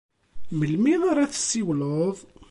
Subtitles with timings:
[0.59, 2.17] Melmi ara tsiwleḍ?